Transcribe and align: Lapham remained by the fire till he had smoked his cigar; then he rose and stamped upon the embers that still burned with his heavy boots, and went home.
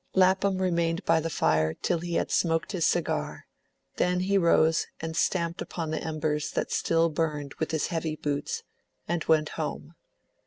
Lapham 0.15 0.59
remained 0.59 1.05
by 1.05 1.19
the 1.19 1.29
fire 1.29 1.75
till 1.75 1.99
he 1.99 2.15
had 2.15 2.31
smoked 2.31 2.71
his 2.71 2.87
cigar; 2.87 3.45
then 3.97 4.21
he 4.21 4.35
rose 4.35 4.87
and 4.99 5.15
stamped 5.15 5.61
upon 5.61 5.91
the 5.91 6.03
embers 6.03 6.49
that 6.53 6.71
still 6.71 7.07
burned 7.09 7.53
with 7.59 7.69
his 7.69 7.85
heavy 7.93 8.15
boots, 8.15 8.63
and 9.07 9.23
went 9.25 9.49
home. 9.49 9.93